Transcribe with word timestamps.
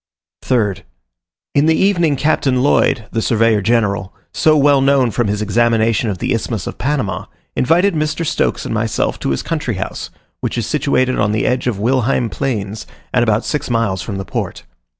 3rd. 0.43 0.81
In 1.53 1.67
the 1.67 1.75
evening 1.77 2.15
Captain 2.15 2.63
Lloyd, 2.63 3.05
the 3.11 3.21
Surveyor 3.21 3.61
general, 3.61 4.11
so 4.33 4.57
well 4.57 4.81
known 4.81 5.11
from 5.11 5.27
his 5.27 5.43
examination 5.43 6.09
of 6.09 6.17
the 6.17 6.33
Isthmus 6.33 6.65
of 6.65 6.79
Panama, 6.79 7.25
invited 7.55 7.93
Mr. 7.93 8.25
Stokes 8.25 8.65
and 8.65 8.73
myself 8.73 9.19
to 9.19 9.29
his 9.29 9.43
country 9.43 9.75
house, 9.75 10.09
which 10.39 10.57
is 10.57 10.65
situated 10.65 11.19
on 11.19 11.33
the 11.33 11.45
edge 11.45 11.67
of 11.67 11.77
Wilheim 11.77 12.31
Plains, 12.31 12.87
and 13.13 13.21
about 13.21 13.45
six 13.45 13.69
miles 13.69 14.01
from 14.01 14.17
the 14.17 14.25
Port. 14.25 14.63